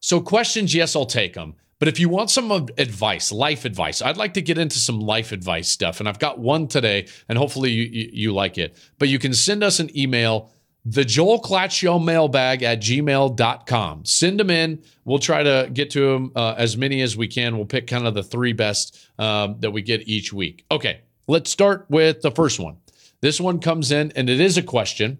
[0.00, 1.54] So, questions, yes, I'll take them.
[1.82, 5.32] But if you want some advice, life advice, I'd like to get into some life
[5.32, 5.98] advice stuff.
[5.98, 8.78] And I've got one today, and hopefully you, you, you like it.
[9.00, 10.52] But you can send us an email,
[10.84, 14.04] the Joel Klatt Show mailbag at gmail.com.
[14.04, 14.80] Send them in.
[15.04, 17.56] We'll try to get to them uh, as many as we can.
[17.56, 20.64] We'll pick kind of the three best um, that we get each week.
[20.70, 21.00] Okay.
[21.26, 22.78] Let's start with the first one.
[23.20, 25.18] This one comes in, and it is a question.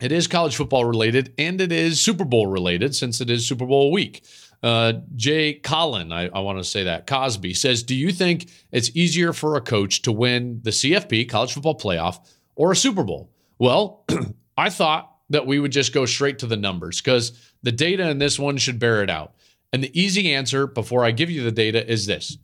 [0.00, 3.66] It is college football related, and it is Super Bowl related since it is Super
[3.66, 4.24] Bowl week.
[4.62, 8.94] Uh, Jay Collin, I, I want to say that, Cosby says, Do you think it's
[8.94, 12.18] easier for a coach to win the CFP, college football playoff,
[12.54, 13.32] or a Super Bowl?
[13.58, 14.04] Well,
[14.56, 18.18] I thought that we would just go straight to the numbers because the data in
[18.18, 19.34] this one should bear it out.
[19.72, 22.38] And the easy answer before I give you the data is this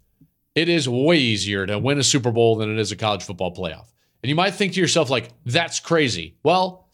[0.54, 3.54] it is way easier to win a Super Bowl than it is a college football
[3.54, 3.86] playoff.
[4.22, 6.36] And you might think to yourself, like, that's crazy.
[6.42, 6.88] Well,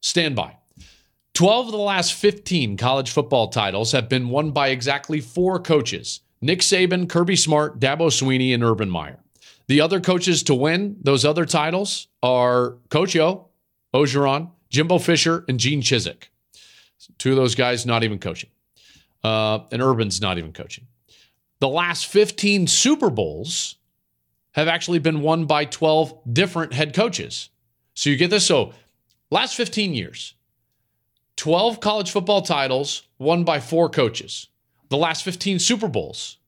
[0.00, 0.56] stand by.
[1.34, 6.20] 12 of the last 15 college football titles have been won by exactly four coaches
[6.40, 9.18] Nick Saban, Kirby Smart, Dabo Swinney, and Urban Meyer.
[9.68, 13.48] The other coaches to win those other titles are Coach O,
[13.94, 16.24] Orgeron, Jimbo Fisher, and Gene Chizik.
[17.18, 18.50] Two of those guys not even coaching.
[19.22, 20.86] Uh, and Urban's not even coaching
[21.60, 23.76] the last 15 Super Bowls
[24.52, 27.50] have actually been won by 12 different head coaches.
[27.94, 28.46] So you get this.
[28.46, 28.72] So,
[29.30, 30.34] last 15 years,
[31.36, 34.48] 12 college football titles won by four coaches.
[34.88, 36.38] The last 15 Super Bowls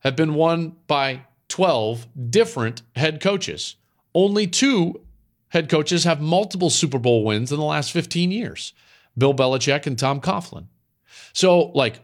[0.00, 3.76] have been won by 12 different head coaches.
[4.14, 5.00] Only two
[5.48, 8.72] head coaches have multiple Super Bowl wins in the last 15 years
[9.16, 10.66] Bill Belichick and Tom Coughlin.
[11.32, 12.00] So, like,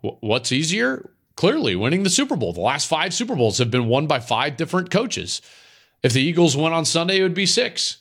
[0.00, 1.10] what's easier?
[1.36, 2.52] Clearly, winning the Super Bowl.
[2.52, 5.40] The last five Super Bowls have been won by five different coaches.
[6.02, 7.98] If the Eagles won on Sunday, it would be six.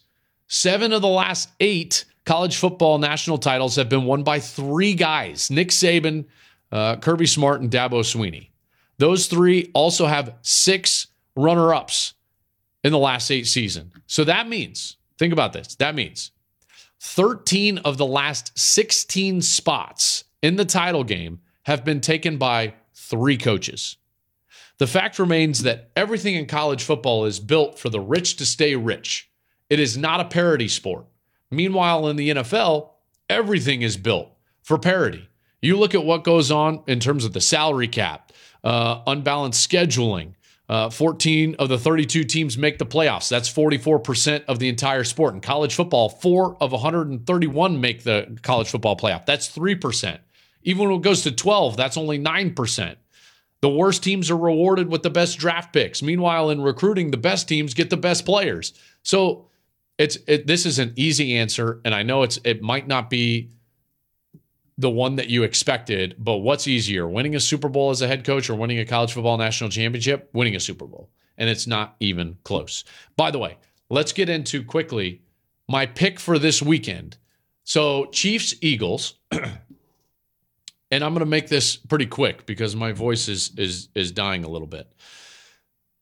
[0.48, 5.50] Seven of the last eight college football national titles have been won by three guys
[5.50, 6.26] Nick Saban,
[6.72, 8.50] uh, Kirby Smart, and Dabo Swinney.
[8.98, 12.14] Those three also have six runner ups
[12.84, 13.94] in the last eight seasons.
[14.08, 16.32] So that means, think about this, that means
[17.00, 23.38] 13 of the last 16 spots in the title game have been taken by three
[23.38, 23.98] coaches.
[24.80, 28.76] The fact remains that everything in college football is built for the rich to stay
[28.76, 29.30] rich.
[29.70, 31.06] It is not a parity sport.
[31.52, 32.90] Meanwhile, in the NFL,
[33.30, 34.32] everything is built
[34.64, 35.30] for parity.
[35.62, 38.32] You look at what goes on in terms of the salary cap,
[38.64, 40.34] uh, unbalanced scheduling.
[40.68, 43.30] Uh, 14 of the 32 teams make the playoffs.
[43.30, 45.36] That's 44% of the entire sport.
[45.36, 49.28] In college football, four of 131 make the college football playoff.
[49.28, 50.20] That's 3%.
[50.64, 52.96] Even when it goes to 12, that's only 9%.
[53.62, 56.02] The worst teams are rewarded with the best draft picks.
[56.02, 58.74] Meanwhile, in recruiting, the best teams get the best players.
[59.04, 59.48] So
[59.98, 63.50] it's it, this is an easy answer, and I know it's it might not be
[64.78, 68.24] the one that you expected, but what's easier, winning a Super Bowl as a head
[68.24, 70.30] coach or winning a college football national championship?
[70.32, 71.10] Winning a Super Bowl.
[71.38, 72.86] And it's not even close.
[73.18, 73.58] By the way,
[73.90, 75.22] let's get into quickly
[75.68, 77.18] my pick for this weekend.
[77.66, 79.16] So, Chiefs, Eagles.
[80.92, 84.44] and I'm going to make this pretty quick because my voice is is is dying
[84.44, 84.92] a little bit.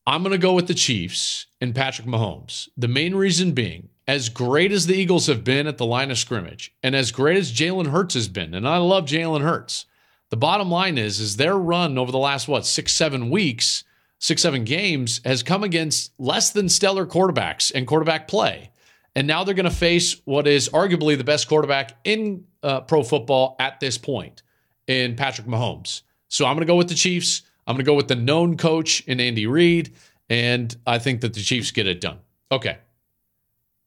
[0.06, 2.70] I'm going to go with the Chiefs and Patrick Mahomes.
[2.78, 6.18] The main reason being, as great as the Eagles have been at the line of
[6.18, 9.86] scrimmage, and as great as Jalen Hurts has been, and I love Jalen Hurts,
[10.30, 13.84] the bottom line is, is their run over the last what six, seven weeks,
[14.18, 18.72] six, seven games has come against less than stellar quarterbacks and quarterback play.
[19.14, 23.04] And now they're going to face what is arguably the best quarterback in uh, pro
[23.04, 24.44] football at this point
[24.88, 26.02] in Patrick Mahomes.
[26.28, 27.44] So I'm going to go with the Chiefs.
[27.68, 29.94] I'm going to go with the known coach in Andy Reid,
[30.30, 32.20] and I think that the Chiefs get it done.
[32.52, 32.78] Okay.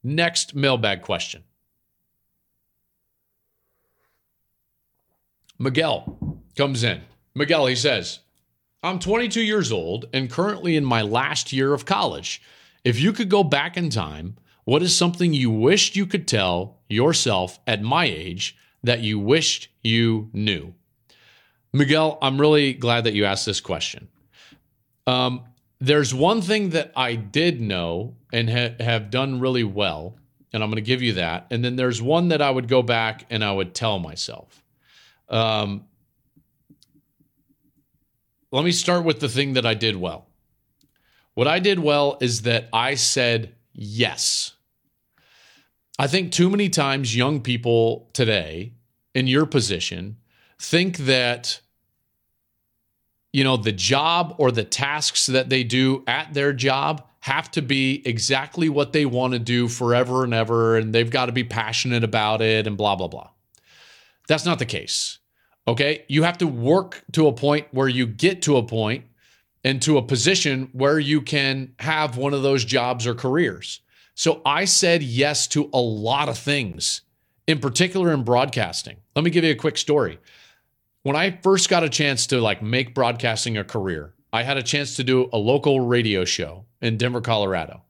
[0.02, 1.44] Next mailbag question.
[5.58, 7.02] Miguel comes in.
[7.34, 8.20] Miguel, he says,
[8.82, 12.40] I'm 22 years old and currently in my last year of college.
[12.82, 16.78] If you could go back in time, what is something you wished you could tell
[16.88, 20.74] yourself at my age that you wished you knew?
[21.72, 24.08] Miguel, I'm really glad that you asked this question.
[25.06, 25.42] Um,
[25.80, 30.16] there's one thing that I did know and ha- have done really well,
[30.52, 31.46] and I'm going to give you that.
[31.50, 34.62] And then there's one that I would go back and I would tell myself.
[35.28, 35.84] Um,
[38.50, 40.26] let me start with the thing that I did well.
[41.34, 44.54] What I did well is that I said yes.
[45.98, 48.72] I think too many times young people today
[49.14, 50.16] in your position
[50.60, 51.60] think that
[53.32, 57.62] you know the job or the tasks that they do at their job have to
[57.62, 61.44] be exactly what they want to do forever and ever and they've got to be
[61.44, 63.30] passionate about it and blah blah blah.
[64.28, 65.20] That's not the case
[65.70, 66.04] okay?
[66.08, 69.04] You have to work to a point where you get to a point
[69.62, 73.80] and to a position where you can have one of those jobs or careers.
[74.14, 77.02] So i said yes to a lot of things
[77.46, 78.96] in particular in broadcasting.
[79.14, 80.18] Let me give you a quick story
[81.02, 84.62] when I first got a chance to like make broadcasting a career, I had a
[84.62, 87.82] chance to do a local radio show in Denver, Colorado.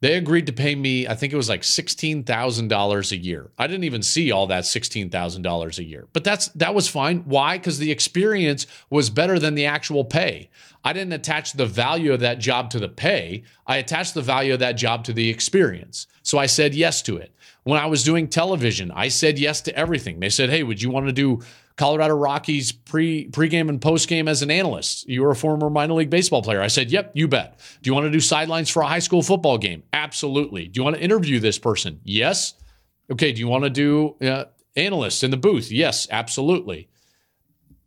[0.00, 3.52] They agreed to pay me, I think it was like $16,000 a year.
[3.56, 6.08] I didn't even see all that $16,000 a year.
[6.12, 7.18] But that's that was fine.
[7.20, 7.56] Why?
[7.58, 10.50] Cuz the experience was better than the actual pay.
[10.84, 13.44] I didn't attach the value of that job to the pay.
[13.64, 16.08] I attached the value of that job to the experience.
[16.24, 17.32] So I said yes to it.
[17.62, 20.18] When I was doing television, I said yes to everything.
[20.18, 21.42] They said, "Hey, would you want to do
[21.76, 25.08] Colorado Rockies pre pregame and postgame as an analyst.
[25.08, 26.60] You were a former minor league baseball player.
[26.60, 29.22] I said, "Yep, you bet." Do you want to do sidelines for a high school
[29.22, 29.82] football game?
[29.92, 30.68] Absolutely.
[30.68, 32.00] Do you want to interview this person?
[32.04, 32.54] Yes.
[33.10, 33.32] Okay.
[33.32, 34.44] Do you want to do uh,
[34.76, 35.70] analyst in the booth?
[35.70, 36.88] Yes, absolutely.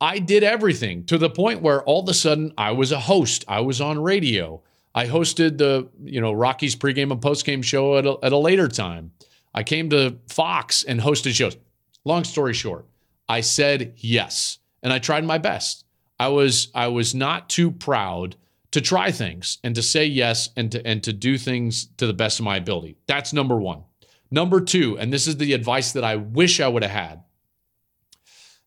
[0.01, 3.45] I did everything to the point where all of a sudden I was a host.
[3.47, 4.61] I was on radio.
[4.93, 8.67] I hosted the you know Rockies pregame and postgame show at a, at a later
[8.67, 9.11] time.
[9.53, 11.57] I came to Fox and hosted shows.
[12.03, 12.85] Long story short,
[13.27, 15.85] I said yes, and I tried my best.
[16.19, 18.35] I was I was not too proud
[18.71, 22.13] to try things and to say yes and to and to do things to the
[22.13, 22.97] best of my ability.
[23.07, 23.83] That's number 1.
[24.31, 27.23] Number 2, and this is the advice that I wish I would have had.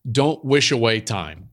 [0.09, 1.49] Don't wish away time.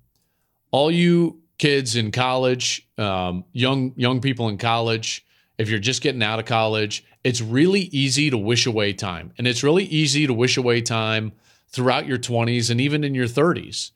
[0.70, 5.24] all you kids in college, um, young young people in college,
[5.58, 9.46] if you're just getting out of college, it's really easy to wish away time, and
[9.46, 11.32] it's really easy to wish away time
[11.76, 13.90] throughout your 20s and even in your 30s.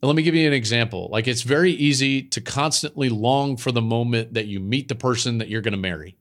[0.00, 1.10] And let me give you an example.
[1.12, 5.38] Like it's very easy to constantly long for the moment that you meet the person
[5.38, 6.16] that you're going to marry.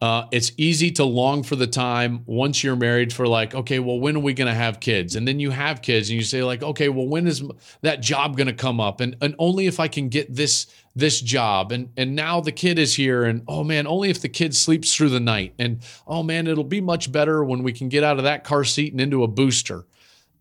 [0.00, 3.98] Uh, it's easy to long for the time once you're married for like, okay, well,
[3.98, 5.16] when are we going to have kids?
[5.16, 7.42] And then you have kids, and you say like, okay, well, when is
[7.80, 9.00] that job going to come up?
[9.00, 11.72] And and only if I can get this this job.
[11.72, 14.94] And and now the kid is here, and oh man, only if the kid sleeps
[14.94, 15.54] through the night.
[15.58, 18.64] And oh man, it'll be much better when we can get out of that car
[18.64, 19.86] seat and into a booster.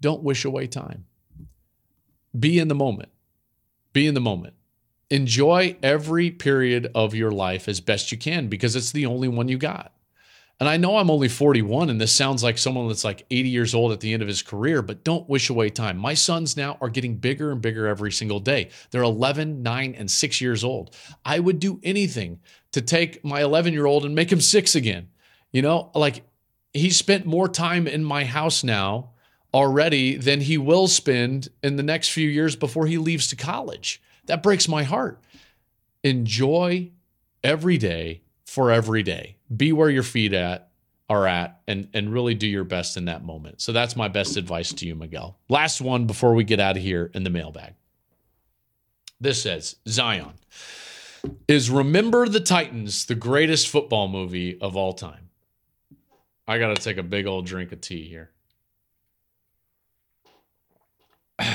[0.06, 1.06] Don't wish away time.
[2.38, 3.10] Be in the moment.
[3.92, 4.54] Be in the moment
[5.10, 9.48] enjoy every period of your life as best you can because it's the only one
[9.48, 9.92] you got.
[10.58, 13.76] And I know I'm only 41 and this sounds like someone that's like 80 years
[13.76, 15.98] old at the end of his career, but don't wish away time.
[15.98, 18.70] My sons now are getting bigger and bigger every single day.
[18.92, 20.96] They're 11, 9, and 6 years old.
[21.26, 22.40] I would do anything
[22.72, 25.10] to take my 11 year old and make him 6 again.
[25.52, 26.24] You know, like
[26.74, 29.12] he spent more time in my house now
[29.56, 34.02] already than he will spend in the next few years before he leaves to college.
[34.26, 35.22] That breaks my heart.
[36.04, 36.92] Enjoy
[37.42, 39.38] every day for every day.
[39.56, 40.72] Be where your feet at
[41.08, 43.62] are at and and really do your best in that moment.
[43.62, 45.38] So that's my best advice to you, Miguel.
[45.48, 47.76] Last one before we get out of here in the mailbag.
[49.22, 50.34] This says Zion
[51.48, 55.30] is Remember the Titans the greatest football movie of all time?
[56.46, 58.32] I got to take a big old drink of tea here.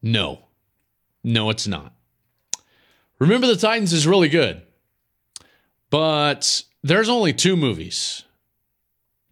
[0.00, 0.46] No,
[1.24, 1.92] no, it's not.
[3.18, 4.62] Remember the Titans is really good,
[5.90, 8.24] but there's only two movies,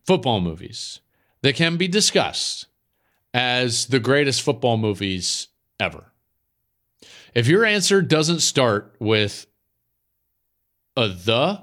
[0.04, 1.00] football movies,
[1.42, 2.66] that can be discussed
[3.32, 5.48] as the greatest football movies
[5.78, 6.12] ever.
[7.34, 9.46] If your answer doesn't start with
[10.96, 11.60] a the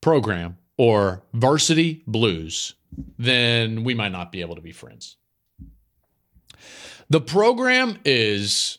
[0.00, 2.74] program or varsity blues,
[3.18, 5.16] then we might not be able to be friends.
[7.10, 8.78] The program is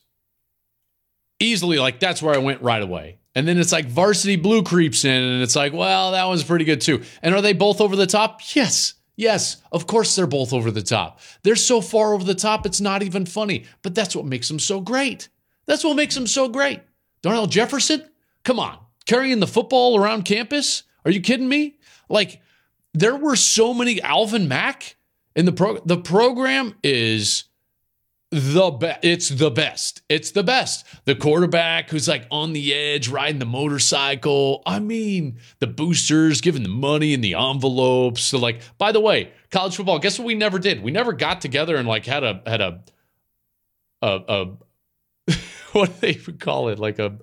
[1.40, 3.20] easily like that's where I went right away.
[3.36, 6.64] And then it's like varsity blue creeps in, and it's like, well, that one's pretty
[6.64, 7.04] good too.
[7.22, 8.42] And are they both over the top?
[8.56, 8.94] Yes.
[9.18, 11.20] Yes, of course they're both over the top.
[11.44, 13.66] They're so far over the top, it's not even funny.
[13.82, 15.30] But that's what makes them so great.
[15.66, 16.82] That's what makes them so great.
[17.22, 18.04] Darnell Jefferson?
[18.44, 18.78] Come on.
[19.06, 20.84] Carrying the football around campus?
[21.06, 21.78] Are you kidding me?
[22.10, 22.42] Like,
[22.96, 24.96] there were so many Alvin Mack
[25.36, 25.78] in the pro.
[25.80, 27.46] The program is
[28.32, 29.00] the best.
[29.04, 30.02] It's the best.
[30.10, 30.86] It's the best.
[31.06, 34.64] The quarterback who's like on the edge, riding the motorcycle.
[34.66, 38.24] I mean, the boosters giving the money in the envelopes.
[38.24, 40.00] So, like, by the way, college football.
[40.00, 40.26] Guess what?
[40.26, 40.82] We never did.
[40.82, 42.84] We never got together and like had a had a
[44.02, 45.32] a, a
[45.74, 46.80] what do they even call it?
[46.80, 47.18] Like a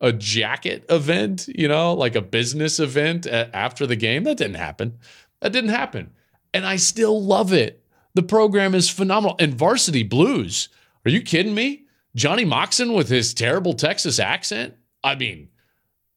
[0.00, 1.48] a jacket event.
[1.48, 4.24] You know, like a business event after the game.
[4.24, 4.98] That didn't happen.
[5.40, 6.12] That didn't happen.
[6.54, 7.82] And I still love it.
[8.14, 9.36] The program is phenomenal.
[9.38, 10.70] And Varsity Blues,
[11.04, 11.84] are you kidding me?
[12.14, 14.74] Johnny Moxon with his terrible Texas accent?
[15.04, 15.50] I mean,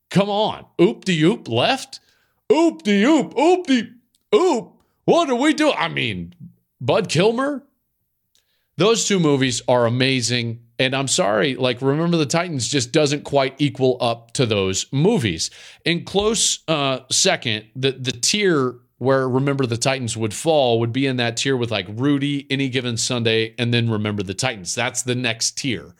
[0.09, 0.65] come on.
[0.81, 1.99] Oop de oop left.
[2.49, 3.37] Oop de oop.
[3.37, 3.89] Oop de
[4.33, 4.81] oop.
[5.03, 5.71] What do we do?
[5.71, 6.33] I mean,
[6.79, 7.65] Bud Kilmer.
[8.77, 10.61] Those two movies are amazing.
[10.79, 15.51] And I'm sorry, like Remember the Titans just doesn't quite equal up to those movies.
[15.83, 21.05] In close uh, second, the the tier where Remember the Titans would fall would be
[21.05, 24.73] in that tier with like Rudy, Any Given Sunday, and then Remember the Titans.
[24.73, 25.95] That's the next tier.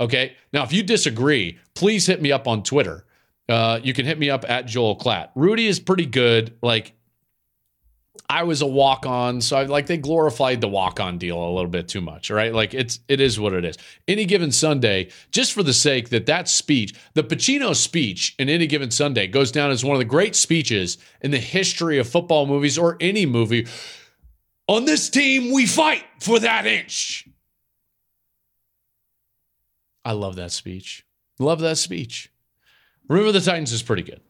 [0.00, 0.36] Okay.
[0.52, 3.04] Now, if you disagree, please hit me up on Twitter.
[3.48, 5.28] Uh, you can hit me up at Joel Klatt.
[5.34, 6.56] Rudy is pretty good.
[6.62, 6.94] Like
[8.28, 11.50] I was a walk on, so I like they glorified the walk on deal a
[11.50, 12.54] little bit too much, right?
[12.54, 13.76] Like it's it is what it is.
[14.06, 18.66] Any given Sunday, just for the sake that that speech, the Pacino speech in Any
[18.66, 22.46] Given Sunday, goes down as one of the great speeches in the history of football
[22.46, 23.66] movies or any movie.
[24.68, 27.28] On this team, we fight for that inch.
[30.04, 31.04] I love that speech.
[31.38, 32.32] Love that speech.
[33.08, 34.20] Remember the Titans is pretty good.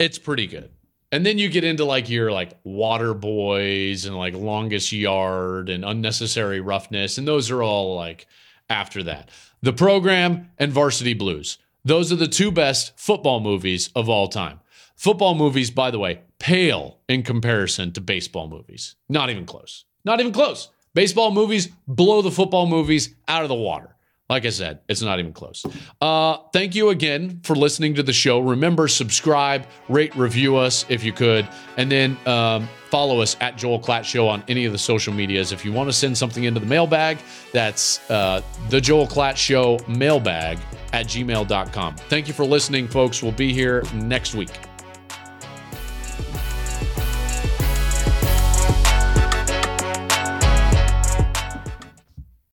[0.00, 0.70] It's pretty good.
[1.12, 5.84] And then you get into like your like water boys and like longest yard and
[5.84, 7.18] unnecessary roughness.
[7.18, 8.26] And those are all like
[8.70, 9.28] after that.
[9.60, 11.58] The program and varsity blues.
[11.84, 14.60] Those are the two best football movies of all time.
[14.96, 18.96] Football movies, by the way, pale in comparison to baseball movies.
[19.08, 19.84] Not even close.
[20.04, 20.70] Not even close.
[20.94, 23.96] Baseball movies blow the football movies out of the water.
[24.32, 25.62] Like I said, it's not even close.
[26.00, 28.40] Uh, thank you again for listening to the show.
[28.40, 33.78] Remember, subscribe, rate, review us if you could, and then um, follow us at Joel
[33.78, 35.52] Klatt Show on any of the social medias.
[35.52, 37.18] If you want to send something into the mailbag,
[37.52, 40.58] that's uh, the Joel Klatt Show mailbag
[40.94, 41.96] at gmail.com.
[41.96, 43.22] Thank you for listening, folks.
[43.22, 44.71] We'll be here next week.